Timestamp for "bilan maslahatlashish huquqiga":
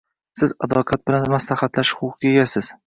1.11-2.39